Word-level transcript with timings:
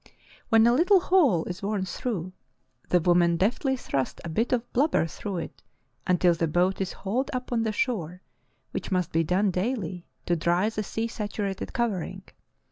When 0.49 0.65
a 0.65 0.73
little 0.73 0.99
hole 0.99 1.45
is 1.45 1.61
worn 1.61 1.85
through, 1.85 2.33
the 2.89 2.99
women 2.99 3.37
deftly 3.37 3.77
thrust 3.77 4.19
a 4.25 4.29
bit 4.29 4.51
of 4.51 4.73
blubber 4.73 5.05
through 5.05 5.37
it 5.37 5.61
until 6.07 6.33
the 6.33 6.47
boat 6.47 6.81
is 6.81 6.91
hauled 6.91 7.29
up 7.35 7.51
on 7.51 7.61
the 7.61 7.71
shore, 7.71 8.23
which 8.71 8.91
must 8.91 9.11
be 9.11 9.23
done 9.23 9.51
daily 9.51 10.07
to 10.25 10.35
dry 10.35 10.71
the 10.71 10.81
sea 10.81 11.07
saturated 11.07 11.71
covering. 11.73 12.23